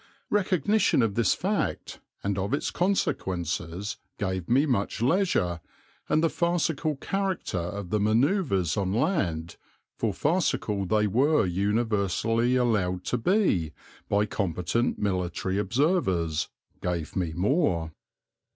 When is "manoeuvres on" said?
7.99-8.93